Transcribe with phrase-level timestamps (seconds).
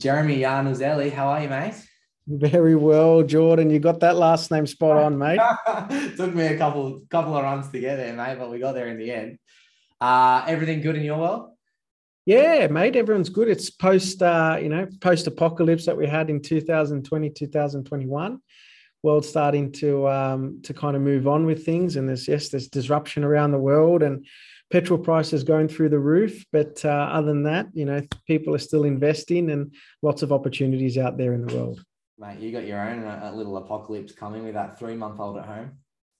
[0.00, 1.12] Jeremy Iannuzzelli.
[1.12, 1.74] How are you, mate?
[2.26, 3.70] Very well, Jordan.
[3.70, 5.40] You got that last name spot on, mate.
[6.16, 8.88] Took me a couple couple of runs to get there, mate, but we got there
[8.88, 9.38] in the end.
[10.00, 11.50] Uh, everything good in your world?
[12.24, 12.96] Yeah, mate.
[12.96, 13.48] Everyone's good.
[13.48, 18.40] It's post, uh, you know, post apocalypse that we had in 2020, 2021.
[19.02, 22.68] World starting to um, to kind of move on with things, and there's yes, there's
[22.68, 24.24] disruption around the world, and
[24.70, 26.44] petrol prices going through the roof.
[26.52, 30.98] But uh, other than that, you know, people are still investing, and lots of opportunities
[30.98, 31.84] out there in the world.
[32.18, 35.46] Mate, you got your own uh, little apocalypse coming with that three month old at
[35.46, 35.72] home.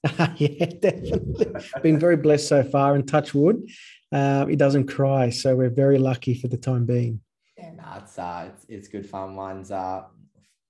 [0.37, 1.47] yeah, definitely.
[1.83, 3.69] Been very blessed so far, and touch wood,
[4.13, 7.21] uh, he doesn't cry, so we're very lucky for the time being.
[7.57, 9.35] Yeah, no, it's uh, it's, it's good fun.
[9.35, 10.05] Mine's uh,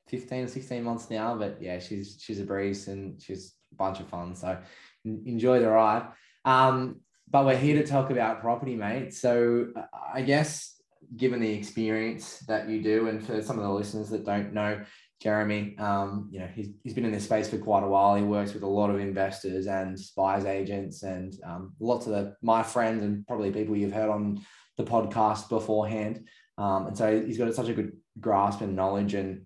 [0.08, 4.00] 15 or 16 months now, but yeah, she's she's a breeze and she's a bunch
[4.00, 4.34] of fun.
[4.34, 4.58] So
[5.04, 6.08] enjoy the ride.
[6.44, 7.00] Um,
[7.30, 9.14] but we're here to talk about property, mate.
[9.14, 9.68] So
[10.12, 10.80] I guess
[11.16, 14.82] given the experience that you do, and for some of the listeners that don't know,
[15.20, 18.14] Jeremy, um, you know, he's, he's been in this space for quite a while.
[18.14, 22.34] He works with a lot of investors and buyers agents and um, lots of the,
[22.42, 24.40] my friends and probably people you've heard on
[24.78, 26.26] the podcast beforehand.
[26.56, 29.42] Um, and so he's got such a good grasp and knowledge and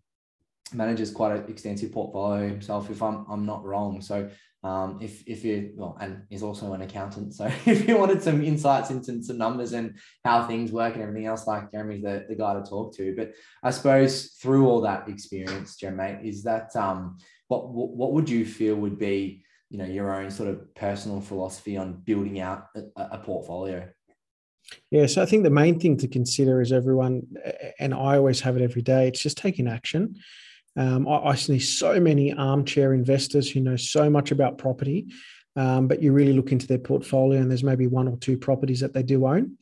[0.72, 4.00] manages quite an extensive portfolio himself, if I'm, I'm not wrong.
[4.00, 4.30] So
[4.64, 8.42] um, if if you well, and he's also an accountant, so if you wanted some
[8.42, 12.34] insights into some numbers and how things work and everything else, like Jeremy's the, the
[12.34, 13.14] guy to talk to.
[13.14, 18.46] But I suppose through all that experience, Jeremy, is that um, what what would you
[18.46, 23.02] feel would be you know your own sort of personal philosophy on building out a,
[23.12, 23.86] a portfolio?
[24.90, 27.26] Yeah, so I think the main thing to consider is everyone,
[27.78, 29.08] and I always have it every day.
[29.08, 30.16] It's just taking action.
[30.77, 35.06] Um, I, I, see so many armchair investors who know so much about property,
[35.56, 38.81] um, but you really look into their portfolio and there's maybe one or two properties
[38.81, 39.56] that they do own.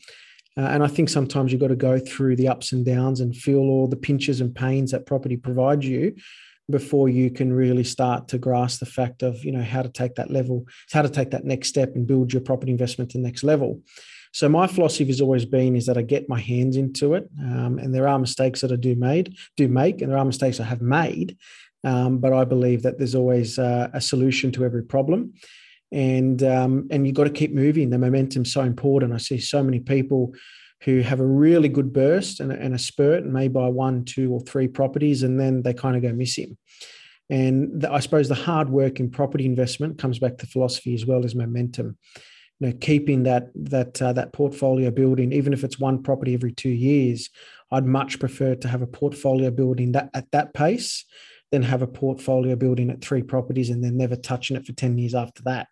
[0.57, 3.37] Uh, and I think sometimes you've got to go through the ups and downs and
[3.37, 6.15] feel all the pinches and pains that property provides you
[6.71, 10.15] before you can really start to grasp the fact of you know how to take
[10.15, 13.25] that level how to take that next step and build your property investment to the
[13.25, 13.81] next level
[14.33, 17.79] so my philosophy has always been is that I get my hands into it, um,
[17.79, 20.65] and there are mistakes that I do made, do make, and there are mistakes I
[20.65, 21.37] have made.
[21.85, 25.35] Um, but I believe that there's always uh, a solution to every problem,
[25.91, 27.91] and um, and you've got to keep moving.
[27.91, 29.13] The momentum's so important.
[29.13, 30.35] I see so many people
[30.85, 34.33] who have a really good burst and, and a spurt and may buy one, two,
[34.33, 36.57] or three properties, and then they kind of go missing.
[37.29, 41.05] And the, I suppose the hard work in property investment comes back to philosophy as
[41.05, 41.99] well as momentum
[42.63, 46.53] you know, keeping that that uh, that portfolio building, even if it's one property every
[46.53, 47.29] two years,
[47.73, 51.05] I'd much prefer to have a portfolio building that at that pace
[51.51, 54.97] than have a portfolio building at three properties and then never touching it for ten
[54.97, 55.67] years after that.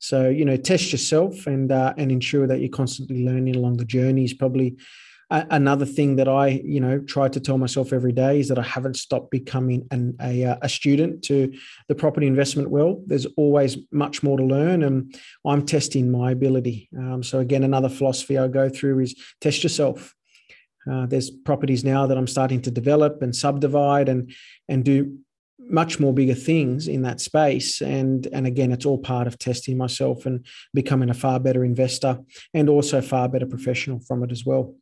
[0.00, 3.86] So you know, test yourself and uh, and ensure that you're constantly learning along the
[3.86, 4.76] journey is probably
[5.32, 8.62] another thing that I, you know, try to tell myself every day is that I
[8.62, 11.52] haven't stopped becoming an, a, uh, a student to
[11.88, 13.04] the property investment world.
[13.06, 15.14] There's always much more to learn, and
[15.46, 16.88] I'm testing my ability.
[16.96, 20.14] Um, so again, another philosophy I go through is test yourself.
[20.90, 24.34] Uh, there's properties now that I'm starting to develop and subdivide and
[24.68, 25.18] and do
[25.58, 29.78] much more bigger things in that space and and again it's all part of testing
[29.78, 30.44] myself and
[30.74, 32.18] becoming a far better investor
[32.52, 34.74] and also far better professional from it as well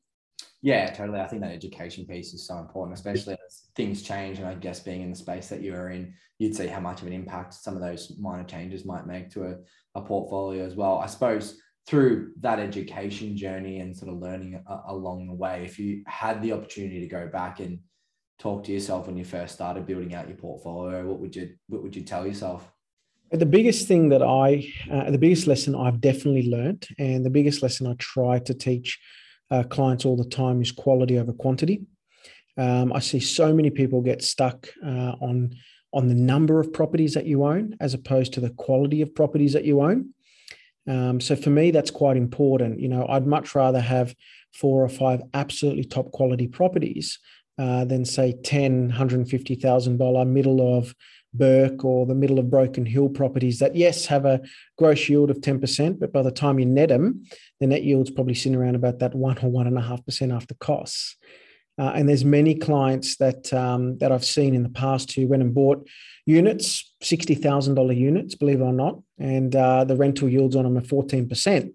[0.62, 1.21] yeah, totally.
[1.21, 4.38] I think that education piece is so important, especially as things change.
[4.38, 7.00] And I guess being in the space that you are in, you'd see how much
[7.00, 9.56] of an impact some of those minor changes might make to a,
[9.94, 10.98] a portfolio as well.
[10.98, 15.78] I suppose through that education journey and sort of learning a, along the way, if
[15.78, 17.81] you had the opportunity to go back and
[18.38, 21.82] talk to yourself when you first started building out your portfolio, what would you what
[21.82, 22.71] would you tell yourself?
[23.32, 27.62] The biggest thing that I, uh, the biggest lesson I've definitely learned, and the biggest
[27.62, 28.98] lesson I try to teach
[29.50, 31.83] uh, clients all the time is quality over quantity.
[32.56, 35.55] Um, I see so many people get stuck uh, on
[35.93, 39.54] on the number of properties that you own as opposed to the quality of properties
[39.54, 40.10] that you own.
[40.86, 42.80] Um, so for me, that's quite important.
[42.80, 44.15] You know, I'd much rather have
[44.53, 47.19] four or five absolutely top quality properties
[47.59, 50.95] uh, than say 10, $150,000 middle of
[51.32, 54.41] Bourke or the middle of Broken Hill properties that, yes, have a
[54.78, 57.24] gross yield of 10%, but by the time you net them,
[57.60, 60.32] the net yield's probably sitting around about that one or one and a half percent
[60.32, 61.16] after costs.
[61.78, 65.42] Uh, and there's many clients that um, that I've seen in the past who went
[65.42, 65.88] and bought
[66.27, 70.65] units, sixty thousand dollar units, believe it or not, and uh, the rental yields on
[70.65, 71.72] them are fourteen percent.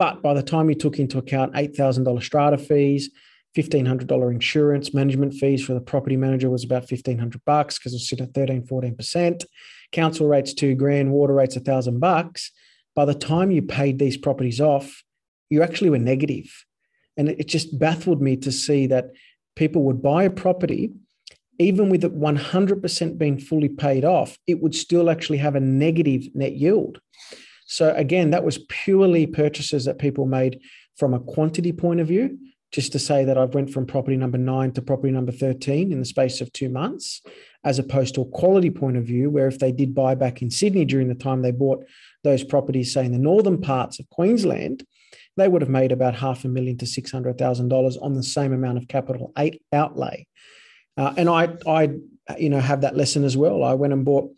[0.00, 3.10] But by the time you took into account eight thousand dollar strata fees,
[3.56, 8.26] $1,500 insurance management fees for the property manager was about 1500 bucks because it's sitting
[8.26, 9.44] at 13, 14%.
[9.92, 12.52] Council rates two grand, water rates a thousand bucks.
[12.94, 15.02] By the time you paid these properties off,
[15.48, 16.64] you actually were negative.
[17.16, 19.10] And it just baffled me to see that
[19.56, 20.92] people would buy a property,
[21.58, 26.28] even with it 100% being fully paid off, it would still actually have a negative
[26.34, 27.00] net yield.
[27.66, 30.60] So, again, that was purely purchases that people made
[30.96, 32.38] from a quantity point of view.
[32.72, 35.98] Just to say that I've went from property number nine to property number 13 in
[35.98, 37.20] the space of two months,
[37.64, 40.50] as opposed to a quality point of view, where if they did buy back in
[40.50, 41.84] Sydney during the time they bought
[42.22, 44.84] those properties, say in the northern parts of Queensland,
[45.36, 48.22] they would have made about half a million to six hundred thousand dollars on the
[48.22, 50.26] same amount of capital eight outlay.
[50.96, 51.90] Uh, and I, I,
[52.38, 53.64] you know, have that lesson as well.
[53.64, 54.32] I went and bought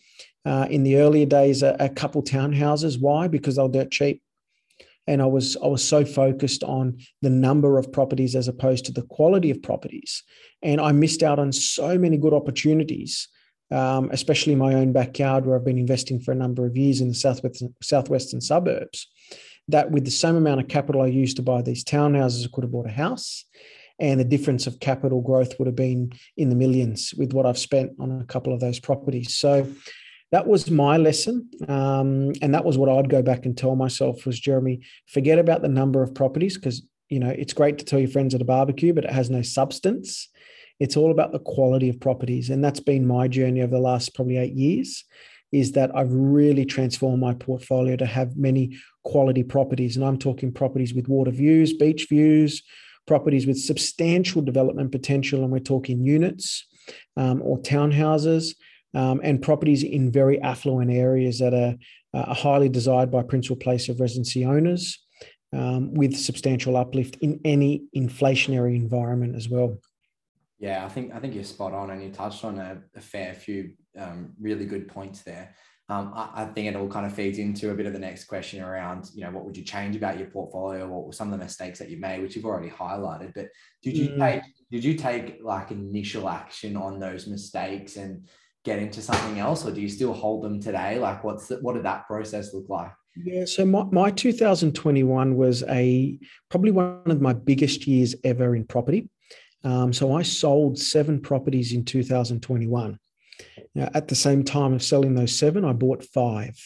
[0.45, 3.01] uh, in the earlier days a, a couple townhouses.
[3.01, 3.29] Why?
[3.29, 4.23] Because they were dirt cheap,
[5.07, 8.93] and I was I was so focused on the number of properties as opposed to
[8.93, 10.23] the quality of properties,
[10.63, 13.29] and I missed out on so many good opportunities.
[13.71, 17.09] Um, especially my own backyard, where I've been investing for a number of years in
[17.09, 19.09] the southwestern southwestern suburbs
[19.69, 22.65] that with the same amount of capital I used to buy these townhouses, I could
[22.65, 23.45] have bought a house.
[23.99, 27.59] And the difference of capital growth would have been in the millions with what I've
[27.59, 29.35] spent on a couple of those properties.
[29.35, 29.67] So
[30.33, 31.49] that was my lesson.
[31.69, 35.63] Um, and that was what I'd go back and tell myself was Jeremy, forget about
[35.63, 38.45] the number of properties because you know it's great to tell your friends at a
[38.45, 40.29] barbecue, but it has no substance.
[40.81, 42.51] It's all about the quality of properties.
[42.51, 45.05] And that's been my journey over the last probably eight years
[45.53, 49.97] is that I've really transformed my portfolio to have many quality properties.
[49.97, 52.63] And I'm talking properties with water views, beach views,
[53.07, 55.43] properties with substantial development potential.
[55.43, 56.67] And we're talking units
[57.19, 58.55] um, or townhouses
[58.95, 61.77] um, and properties in very affluent areas that are,
[62.15, 64.99] uh, are highly desired by principal place of residency owners.
[65.55, 69.79] Um, with substantial uplift in any inflationary environment as well.
[70.59, 73.35] Yeah, I think I think you're spot on, and you touched on a, a fair
[73.35, 75.55] few um, really good points there.
[75.89, 78.25] Um, I, I, think it all kind of feeds into a bit of the next
[78.25, 80.89] question around, you know, what would you change about your portfolio?
[80.89, 83.33] What were some of the mistakes that you made, which you've already highlighted?
[83.35, 83.49] But
[83.83, 84.19] did you mm.
[84.19, 88.27] take did you take like initial action on those mistakes and
[88.65, 90.99] get into something else, or do you still hold them today?
[90.99, 92.93] Like, what's what did that process look like?
[93.17, 96.19] Yeah, so my, my 2021 was a
[96.49, 99.11] probably one of my biggest years ever in property.
[99.65, 102.99] Um, so I sold seven properties in 2021.
[103.75, 106.59] Now, at the same time of selling those seven, I bought five.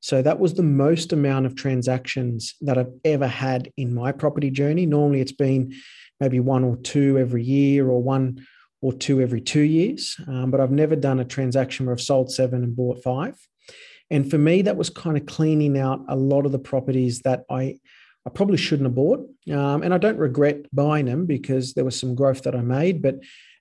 [0.00, 4.50] So that was the most amount of transactions that I've ever had in my property
[4.50, 4.84] journey.
[4.84, 5.74] Normally, it's been
[6.20, 8.46] maybe one or two every year or one
[8.84, 10.14] or two every two years.
[10.28, 13.34] Um, but I've never done a transaction where I've sold seven and bought five.
[14.10, 17.44] And for me, that was kind of cleaning out a lot of the properties that
[17.50, 17.76] I
[18.26, 19.20] I probably shouldn't have bought.
[19.52, 23.02] Um, and I don't regret buying them because there was some growth that I made,
[23.02, 23.16] but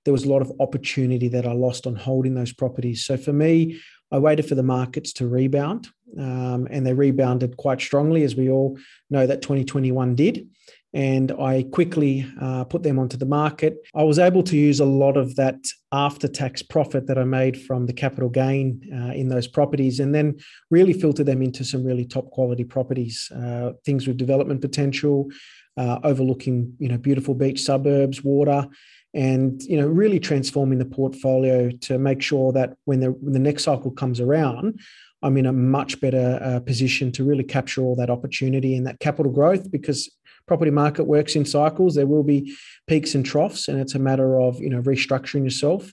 [0.05, 3.05] there was a lot of opportunity that I lost on holding those properties.
[3.05, 7.81] So for me, I waited for the markets to rebound, um, and they rebounded quite
[7.81, 8.77] strongly, as we all
[9.09, 10.47] know that 2021 did
[10.93, 13.77] and I quickly uh, put them onto the market.
[13.95, 15.57] I was able to use a lot of that
[15.91, 20.13] after tax profit that I made from the capital gain uh, in those properties and
[20.13, 20.35] then
[20.69, 25.29] really filter them into some really top quality properties, uh, things with development potential,
[25.77, 28.67] uh, overlooking you know beautiful beach suburbs, water.
[29.15, 33.39] And you know, really transforming the portfolio to make sure that when the when the
[33.39, 34.79] next cycle comes around,
[35.21, 38.99] I'm in a much better uh, position to really capture all that opportunity and that
[38.99, 40.09] capital growth because
[40.47, 41.95] property market works in cycles.
[41.95, 42.55] There will be
[42.87, 45.91] peaks and troughs, and it's a matter of you know restructuring yourself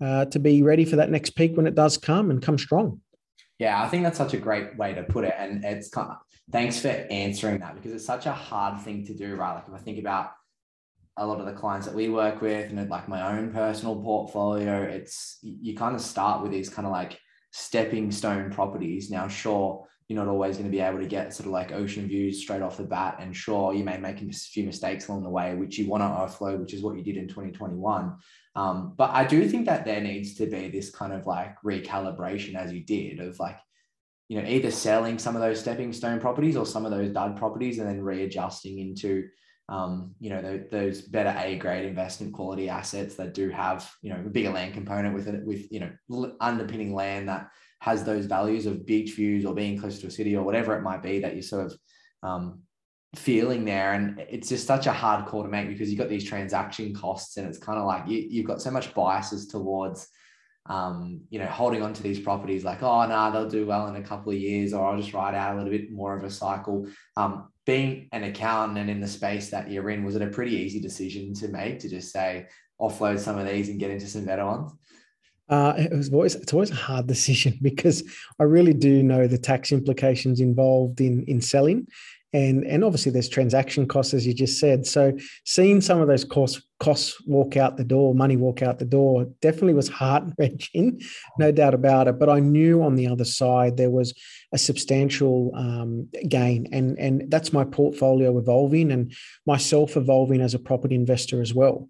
[0.00, 3.00] uh, to be ready for that next peak when it does come and come strong.
[3.58, 6.18] Yeah, I think that's such a great way to put it, and it's kind of
[6.50, 9.54] thanks for answering that because it's such a hard thing to do, right?
[9.54, 10.30] Like if I think about
[11.16, 14.82] a lot of the clients that we work with and like my own personal portfolio,
[14.82, 17.18] it's you kind of start with these kind of like
[17.50, 19.10] stepping stone properties.
[19.10, 22.08] Now, sure, you're not always going to be able to get sort of like ocean
[22.08, 23.18] views straight off the bat.
[23.20, 26.06] And sure, you may make a few mistakes along the way, which you want to
[26.06, 28.16] offload, which is what you did in 2021.
[28.56, 32.54] Um, but I do think that there needs to be this kind of like recalibration
[32.54, 33.58] as you did of like,
[34.28, 37.36] you know, either selling some of those stepping stone properties or some of those dud
[37.36, 39.28] properties and then readjusting into,
[39.68, 44.10] um, you know, the, those better A grade investment quality assets that do have, you
[44.10, 48.26] know, a bigger land component with it, with, you know, underpinning land that has those
[48.26, 51.20] values of beach views or being close to a city or whatever it might be
[51.20, 51.78] that you're sort of
[52.22, 52.60] um,
[53.16, 53.92] feeling there.
[53.92, 57.36] And it's just such a hard call to make because you've got these transaction costs
[57.36, 60.08] and it's kind of like you, you've got so much biases towards,
[60.66, 63.86] um, you know, holding on to these properties like, oh, no, nah, they'll do well
[63.86, 66.24] in a couple of years or I'll just ride out a little bit more of
[66.24, 66.86] a cycle.
[67.16, 70.56] Um, being an accountant and in the space that you're in, was it a pretty
[70.56, 72.46] easy decision to make to just say,
[72.80, 74.72] offload some of these and get into some better ones?
[75.48, 78.02] Uh, it was always it's always a hard decision because
[78.38, 81.86] I really do know the tax implications involved in in selling,
[82.32, 84.86] and and obviously there's transaction costs as you just said.
[84.86, 88.84] So seeing some of those costs costs walk out the door money walk out the
[88.84, 91.00] door definitely was heart wrenching
[91.36, 92.18] no doubt about it.
[92.20, 94.14] But i knew on the other side there was
[94.52, 96.68] a substantial um, gain.
[96.72, 99.12] And and that's my portfolio evolving and
[99.46, 101.88] myself evolving as a property investor as well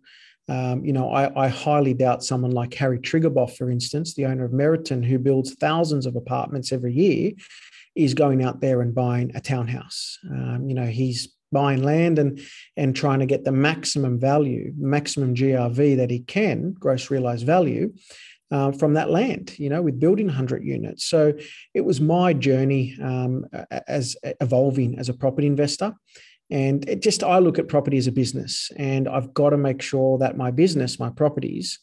[0.48, 4.46] um, you know, I, I, highly doubt someone like Harry Triguboff, for instance, the owner
[4.46, 7.32] of Meriton, who builds thousands of apartments every year,
[7.94, 10.18] is going out there and buying a townhouse.
[10.30, 12.40] Um, you know, he's buying land and
[12.76, 17.92] and trying to get the maximum value, maximum GRV that he can, gross realized value,
[18.50, 19.58] uh, from that land.
[19.58, 21.06] You know, with building 100 units.
[21.06, 21.34] So
[21.74, 23.44] it was my journey um,
[23.86, 25.94] as evolving as a property investor.
[26.50, 29.82] And it just I look at property as a business, and I've got to make
[29.82, 31.78] sure that my business, my properties,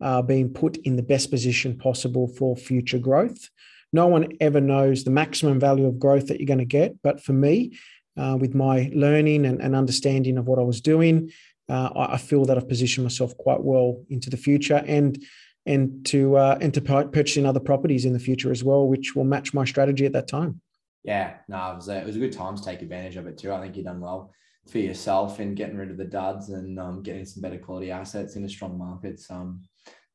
[0.00, 3.48] are being put in the best position possible for future growth.
[3.92, 6.96] No one ever knows the maximum value of growth that you're going to get.
[7.02, 7.78] But for me,
[8.16, 11.30] uh, with my learning and, and, understanding of what I was doing,
[11.68, 15.22] uh, I, I, feel that I've positioned myself quite well into the future and
[15.64, 19.24] and to uh, and to purchasing other properties in the future as well, which will
[19.24, 20.60] match my strategy at that time.
[21.04, 23.38] Yeah, no, it was a, it was a good time to take advantage of it
[23.38, 23.52] too.
[23.52, 24.32] I think you've done well
[24.70, 28.36] for yourself in getting rid of the duds and um, getting some better quality assets
[28.36, 29.12] in a strong market.
[29.14, 29.62] It's Um,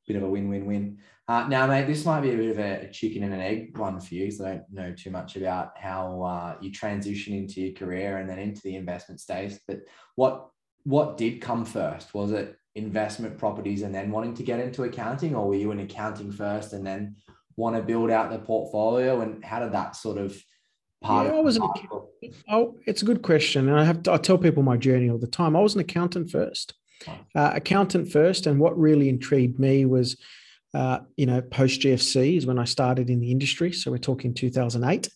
[0.07, 0.99] bit of a win-win-win.
[1.27, 3.99] Uh, now, mate, this might be a bit of a, chicken and an egg one
[3.99, 7.73] for you, because I don't know too much about how uh, you transition into your
[7.73, 9.59] career and then into the investment space.
[9.67, 9.79] But
[10.13, 10.49] what
[10.83, 12.13] what did come first?
[12.13, 15.79] Was it investment properties and then wanting to get into accounting, or were you in
[15.79, 17.15] accounting first and then
[17.55, 19.21] want to build out the portfolio?
[19.21, 20.39] And how did that sort of
[21.05, 21.27] part?
[21.27, 21.63] Yeah, I was an,
[22.49, 25.17] oh, it's a good question, and I have to, I tell people my journey all
[25.17, 25.55] the time.
[25.55, 26.73] I was an accountant first
[27.35, 28.47] uh, accountant first.
[28.47, 30.17] And what really intrigued me was,
[30.73, 33.71] uh, you know, post GFC is when I started in the industry.
[33.71, 35.09] So we're talking 2008.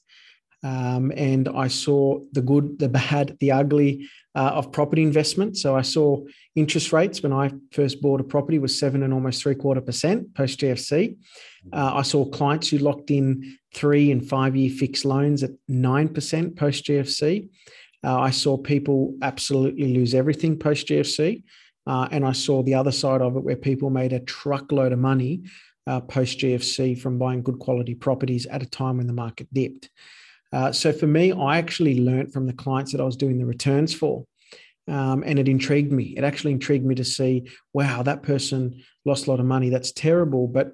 [0.64, 5.58] Um, and I saw the good, the bad, the ugly uh, of property investment.
[5.58, 6.24] So I saw
[6.56, 10.34] interest rates when I first bought a property was seven and almost three quarter percent
[10.36, 11.18] post GFC.
[11.72, 16.10] Uh, I saw clients who locked in three and five year fixed loans at nine
[16.10, 17.50] percent post GFC.
[18.04, 21.44] Uh, I saw people absolutely lose everything post GFC.
[21.88, 25.00] Uh, and I saw the other side of it where people made a truckload of
[25.00, 25.44] money
[25.88, 29.90] uh, post GFC from buying good quality properties at a time when the market dipped.
[30.52, 33.46] Uh, so for me, I actually learned from the clients that I was doing the
[33.46, 34.26] returns for.
[34.88, 36.16] Um, and it intrigued me.
[36.18, 39.70] It actually intrigued me to see, wow, that person lost a lot of money.
[39.70, 40.48] That's terrible.
[40.48, 40.72] But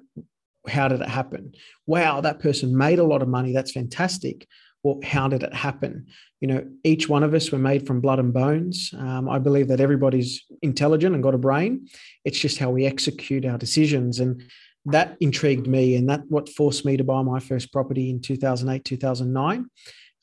[0.66, 1.52] how did it happen?
[1.86, 3.52] Wow, that person made a lot of money.
[3.52, 4.46] That's fantastic
[4.86, 6.06] well, how did it happen?
[6.40, 8.94] You know, each one of us were made from blood and bones.
[8.96, 11.88] Um, I believe that everybody's intelligent and got a brain.
[12.24, 14.20] It's just how we execute our decisions.
[14.20, 14.44] And
[14.86, 15.96] that intrigued me.
[15.96, 19.66] And that what forced me to buy my first property in 2008, 2009,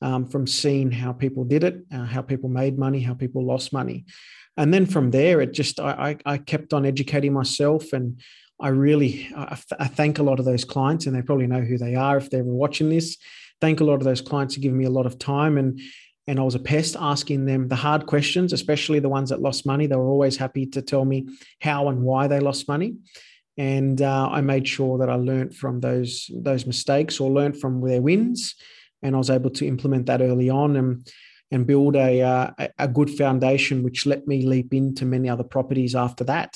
[0.02, 3.74] um, from seeing how people did it, uh, how people made money, how people lost
[3.74, 4.06] money.
[4.58, 8.22] And then from there, it just, I, I, I kept on educating myself and
[8.60, 11.78] I really, I, I thank a lot of those clients and they probably know who
[11.78, 13.18] they are if they were watching this
[13.64, 15.80] thank a lot of those clients for giving me a lot of time and
[16.28, 19.66] and I was a pest asking them the hard questions, especially the ones that lost
[19.66, 19.88] money.
[19.88, 21.28] They were always happy to tell me
[21.60, 22.96] how and why they lost money,
[23.58, 27.82] and uh, I made sure that I learned from those those mistakes or learned from
[27.82, 28.56] their wins,
[29.02, 31.08] and I was able to implement that early on and
[31.52, 35.96] and build a uh, a good foundation, which let me leap into many other properties
[35.96, 36.56] after that.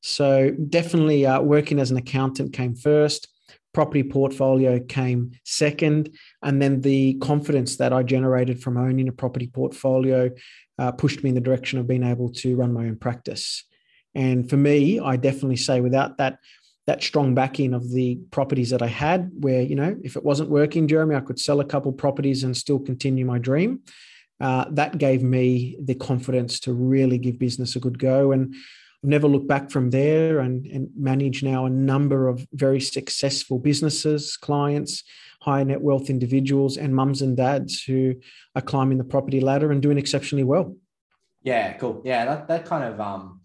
[0.00, 3.28] So definitely, uh, working as an accountant came first
[3.72, 6.10] property portfolio came second.
[6.42, 10.30] And then the confidence that I generated from owning a property portfolio
[10.78, 13.64] uh, pushed me in the direction of being able to run my own practice.
[14.14, 16.38] And for me, I definitely say without that,
[16.86, 20.50] that strong backing of the properties that I had, where, you know, if it wasn't
[20.50, 23.80] working, Jeremy, I could sell a couple properties and still continue my dream.
[24.40, 28.32] Uh, that gave me the confidence to really give business a good go.
[28.32, 28.54] And
[29.02, 33.58] I've never looked back from there and, and manage now a number of very successful
[33.58, 35.04] businesses, clients,
[35.40, 38.14] high net wealth individuals, and mums and dads who
[38.56, 40.76] are climbing the property ladder and doing exceptionally well.
[41.44, 42.02] Yeah, cool.
[42.04, 43.40] Yeah, that, that kind of, um,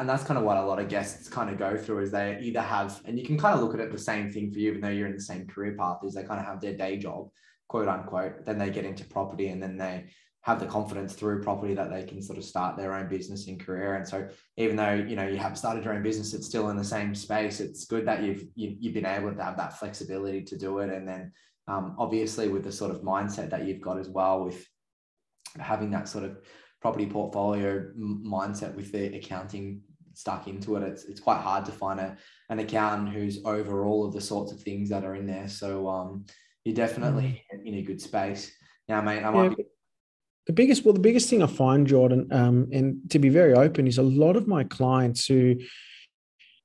[0.00, 2.38] and that's kind of what a lot of guests kind of go through is they
[2.42, 4.70] either have, and you can kind of look at it the same thing for you,
[4.70, 6.96] even though you're in the same career path, is they kind of have their day
[6.98, 7.28] job,
[7.68, 10.06] quote unquote, then they get into property and then they
[10.42, 13.64] have the confidence through property that they can sort of start their own business and
[13.64, 13.94] career.
[13.94, 16.76] And so even though you know you have started your own business, it's still in
[16.76, 17.60] the same space.
[17.60, 20.58] It's good that you've you, have you have been able to have that flexibility to
[20.58, 20.90] do it.
[20.90, 21.32] And then
[21.68, 24.66] um, obviously with the sort of mindset that you've got as well with
[25.58, 26.38] having that sort of
[26.82, 29.80] property portfolio mindset with the accounting
[30.14, 32.16] stuck into it, it's it's quite hard to find a
[32.50, 35.48] an accountant who's over all of the sorts of things that are in there.
[35.48, 36.26] So um,
[36.64, 37.64] you're definitely mm.
[37.64, 38.52] in a good space.
[38.88, 39.54] Now, mate, I might yeah.
[39.56, 39.64] be
[40.48, 43.86] The biggest, well, the biggest thing I find, Jordan, um, and to be very open,
[43.86, 45.56] is a lot of my clients who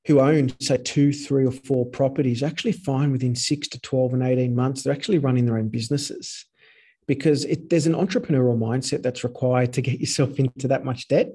[0.08, 4.24] who own, say, two, three, or four properties actually find within six to 12 and
[4.24, 6.46] 18 months, they're actually running their own businesses
[7.08, 11.30] because it, there's an entrepreneurial mindset that's required to get yourself into that much debt.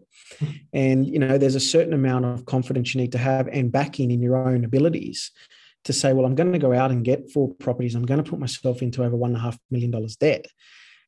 [0.73, 4.11] and, you know, there's a certain amount of confidence you need to have and backing
[4.11, 5.31] in your own abilities
[5.85, 7.95] to say, well, I'm going to go out and get four properties.
[7.95, 10.47] I'm going to put myself into over one and a half million dollars debt.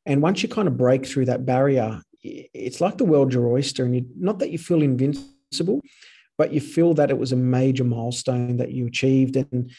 [0.05, 3.85] And once you kind of break through that barrier, it's like the world's your oyster.
[3.85, 5.81] And you, not that you feel invincible,
[6.37, 9.71] but you feel that it was a major milestone that you achieved and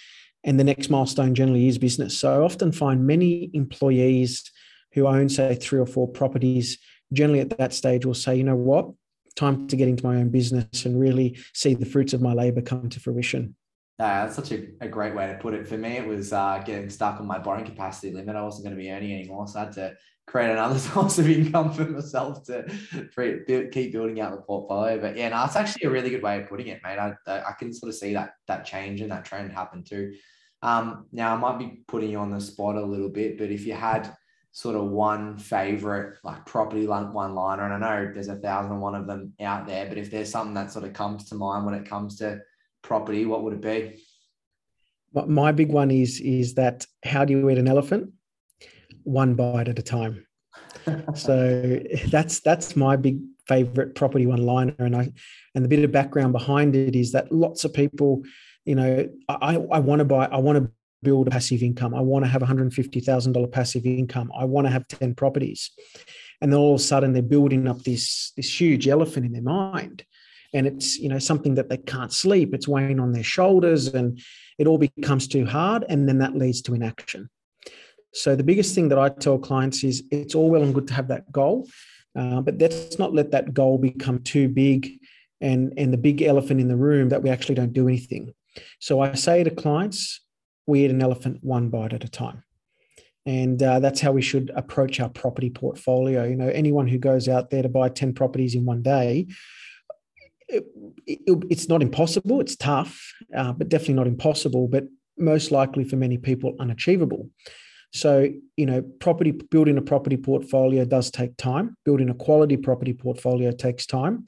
[0.45, 4.51] and the next milestone generally is business so i often find many employees
[4.97, 6.79] who own say three or four properties
[7.13, 8.91] generally at that stage will say you know what
[9.37, 12.63] time to get into my own business and really see the fruits of my labor
[12.63, 13.55] come to fruition
[13.99, 15.67] yeah, that's such a, a great way to put it.
[15.67, 18.37] For me, it was uh, getting stuck on my borrowing capacity limit.
[18.37, 19.49] I wasn't going to be earning anymore.
[19.49, 22.67] So I had to create another source of income for myself to
[23.73, 25.01] keep building out the portfolio.
[25.01, 26.99] But yeah, no, it's actually a really good way of putting it, mate.
[26.99, 30.15] I, I can sort of see that that change and that trend happen too.
[30.63, 33.67] Um, now I might be putting you on the spot a little bit, but if
[33.67, 34.15] you had
[34.57, 38.81] sort of one favorite like property one liner, and I know there's a thousand and
[38.81, 41.67] one of them out there, but if there's something that sort of comes to mind
[41.67, 42.41] when it comes to
[42.83, 44.03] property, what would it be?
[45.27, 48.13] My big one is is that how do you eat an elephant?
[49.07, 50.27] one bite at a time.
[51.15, 55.09] so that's that's my big favorite property one liner and i
[55.55, 58.23] and the bit of background behind it is that lots of people
[58.65, 60.71] you know i i want to buy i want to
[61.07, 61.95] build a passive income.
[61.95, 64.33] I want to have $150000 passive income.
[64.37, 65.71] I want to have 10 properties.
[66.41, 69.49] And then all of a sudden they're building up this this huge elephant in their
[69.63, 70.05] mind.
[70.53, 72.55] And it's you know something that they can't sleep.
[72.55, 74.21] It's weighing on their shoulders and
[74.59, 75.85] it all becomes too hard.
[75.89, 77.31] And then that leads to inaction.
[78.13, 80.95] So the biggest thing that I tell clients is it's all well and good to
[80.95, 81.69] have that goal,
[82.19, 84.81] uh, but let's not let that goal become too big
[85.41, 88.35] and and the big elephant in the room that we actually don't do anything.
[88.81, 90.26] So I say to clients,
[90.67, 92.43] we eat an elephant one bite at a time.
[93.25, 96.25] And uh, that's how we should approach our property portfolio.
[96.25, 99.27] You know, anyone who goes out there to buy 10 properties in one day,
[100.49, 100.65] it,
[101.07, 102.41] it, it's not impossible.
[102.41, 104.85] It's tough, uh, but definitely not impossible, but
[105.19, 107.29] most likely for many people unachievable.
[107.93, 111.77] So, you know, property building a property portfolio does take time.
[111.85, 114.27] Building a quality property portfolio takes time.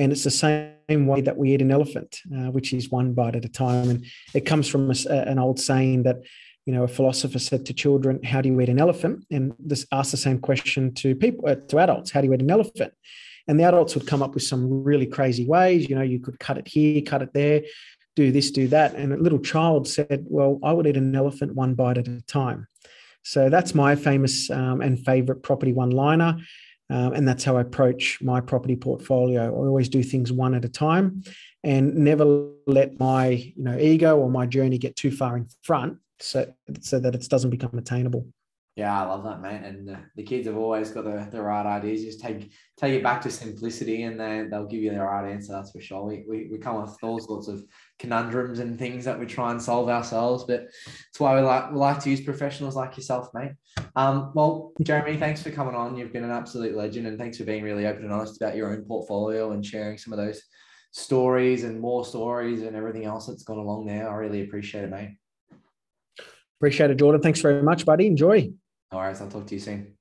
[0.00, 3.36] And it's the same way that we eat an elephant, uh, which is one bite
[3.36, 3.90] at a time.
[3.90, 4.94] And it comes from a,
[5.32, 6.16] an old saying that,
[6.64, 9.86] you know, a philosopher said to children, "How do you eat an elephant?" And this
[9.92, 12.92] asked the same question to people, uh, to adults, "How do you eat an elephant?"
[13.46, 15.88] And the adults would come up with some really crazy ways.
[15.88, 17.62] You know, you could cut it here, cut it there,
[18.16, 18.94] do this, do that.
[18.94, 22.22] And a little child said, "Well, I would eat an elephant one bite at a
[22.22, 22.68] time."
[23.22, 26.38] So that's my famous um, and favorite property one liner.
[26.90, 29.44] Um, and that's how I approach my property portfolio.
[29.44, 31.22] I always do things one at a time
[31.62, 35.98] and never let my you know ego or my journey get too far in front
[36.18, 38.26] so, so that it doesn't become attainable.
[38.76, 39.62] Yeah, I love that, mate.
[39.64, 42.04] And uh, the kids have always got the, the right ideas.
[42.04, 45.52] Just take take it back to simplicity, and they they'll give you the right answer.
[45.52, 46.04] That's for sure.
[46.04, 47.64] We, we we come up with all sorts of
[47.98, 50.68] conundrums and things that we try and solve ourselves, but
[51.08, 53.52] it's why we like we like to use professionals like yourself, mate.
[53.96, 55.96] Um, well, Jeremy, thanks for coming on.
[55.96, 58.72] You've been an absolute legend, and thanks for being really open and honest about your
[58.72, 60.40] own portfolio and sharing some of those
[60.92, 64.08] stories and more stories and everything else that's gone along there.
[64.08, 65.16] I really appreciate it, mate.
[66.60, 67.22] Appreciate it, Jordan.
[67.22, 68.06] Thanks very much, buddy.
[68.06, 68.52] Enjoy.
[68.92, 69.96] All right, I'll talk to you soon.